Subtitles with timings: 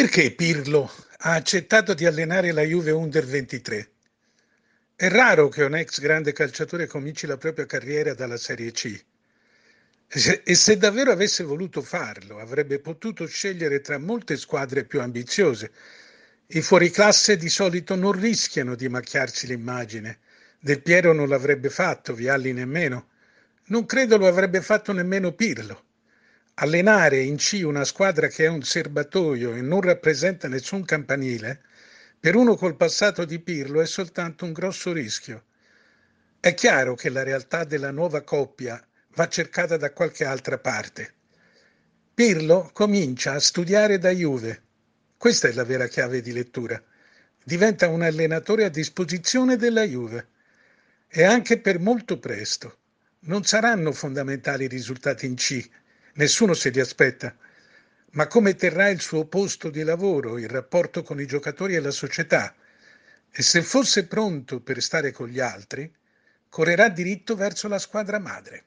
[0.00, 3.90] Perché Pirlo ha accettato di allenare la Juve Under 23?
[4.96, 8.98] È raro che un ex grande calciatore cominci la propria carriera dalla Serie C.
[10.08, 15.70] E se davvero avesse voluto farlo, avrebbe potuto scegliere tra molte squadre più ambiziose.
[16.46, 20.20] I fuoriclasse di solito non rischiano di macchiarsi l'immagine.
[20.58, 23.08] Del Piero non l'avrebbe fatto, Vialli nemmeno.
[23.66, 25.88] Non credo lo avrebbe fatto nemmeno Pirlo.
[26.62, 31.62] Allenare in C una squadra che è un serbatoio e non rappresenta nessun campanile,
[32.20, 35.44] per uno col passato di Pirlo è soltanto un grosso rischio.
[36.38, 38.78] È chiaro che la realtà della nuova coppia
[39.14, 41.14] va cercata da qualche altra parte.
[42.12, 44.62] Pirlo comincia a studiare da Juve.
[45.16, 46.78] Questa è la vera chiave di lettura.
[47.42, 50.28] Diventa un allenatore a disposizione della Juve.
[51.08, 52.76] E anche per molto presto.
[53.20, 55.66] Non saranno fondamentali i risultati in C,
[56.14, 57.36] nessuno se li aspetta,
[58.12, 61.90] ma come terrà il suo posto di lavoro, il rapporto con i giocatori e la
[61.90, 62.54] società.
[63.30, 65.92] E se fosse pronto per stare con gli altri,
[66.48, 68.64] correrà diritto verso la squadra madre.